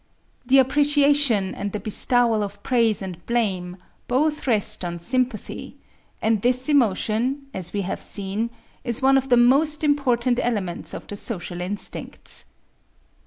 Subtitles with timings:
[0.47, 3.77] The appreciation and the bestowal of praise and blame
[4.07, 5.77] both rest on sympathy;
[6.23, 8.49] and this emotion, as we have seen,
[8.83, 12.45] is one of the most important elements of the social instincts.